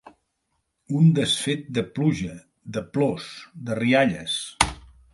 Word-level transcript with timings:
Un 0.99 1.11
desfet 1.19 1.69
de 1.79 1.85
pluja, 1.99 2.33
de 2.79 2.85
plors, 2.97 3.31
de 3.69 3.81
rialles. 3.85 4.43